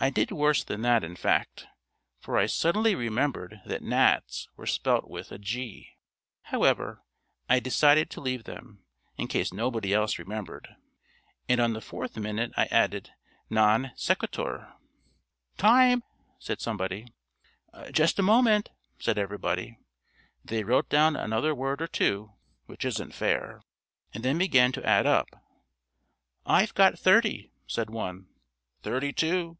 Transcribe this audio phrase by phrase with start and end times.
[0.00, 1.66] I did worse than that in fact;
[2.20, 5.92] for I suddenly remembered that gnats were spelt with a G.
[6.42, 7.02] However,
[7.48, 8.84] I decided to leave them,
[9.16, 10.68] in case nobody else remembered.
[11.48, 13.12] And on the fourth minute I added
[13.48, 14.74] Non sequitur.
[15.56, 16.02] "Time!"
[16.38, 17.06] said somebody.
[17.90, 18.68] "Just a moment,"
[18.98, 19.78] said everybody.
[20.44, 22.30] They wrote down another word or two
[22.66, 23.62] (which isn't fair),
[24.12, 25.28] and then began to add up.
[26.44, 28.26] "I've got thirty," said one.
[28.82, 29.56] "Thirty two."